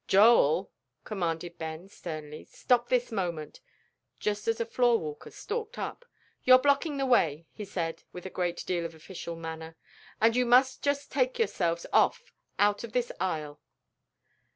"Joel," 0.07 0.71
commanded 1.03 1.59
Ben, 1.59 1.87
sternly, 1.87 2.43
"stop 2.45 2.89
this 2.89 3.11
moment," 3.11 3.61
just 4.19 4.47
as 4.47 4.59
a 4.59 4.65
floor 4.65 4.97
walker 4.97 5.29
stalked 5.29 5.77
up. 5.77 6.05
"You're 6.43 6.57
blocking 6.57 6.97
the 6.97 7.05
way," 7.05 7.45
he 7.51 7.65
said 7.65 8.01
with 8.11 8.25
a 8.25 8.31
great 8.31 8.63
deal 8.65 8.83
of 8.83 8.95
official 8.95 9.35
manner, 9.35 9.77
"and 10.19 10.35
you 10.35 10.43
must 10.47 10.81
just 10.81 11.11
take 11.11 11.37
yourselves 11.37 11.85
off 11.93 12.33
out 12.57 12.83
of 12.83 12.93
this 12.93 13.11
aisle." 13.19 13.61